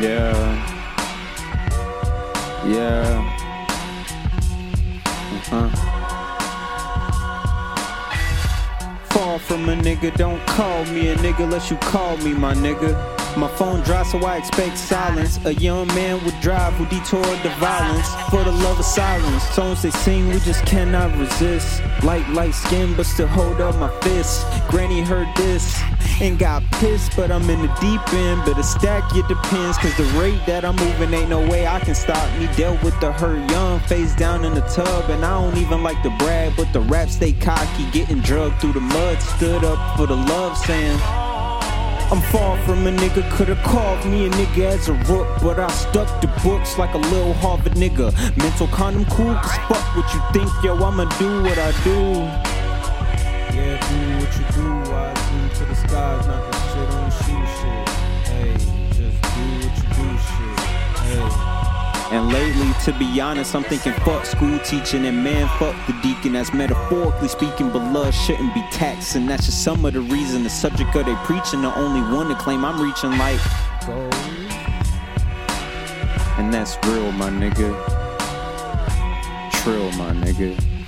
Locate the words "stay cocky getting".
37.08-38.20